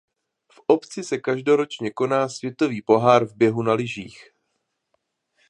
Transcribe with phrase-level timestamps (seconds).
[0.51, 4.31] V obci se každoročně koná světový pohár v běhu na lyžích.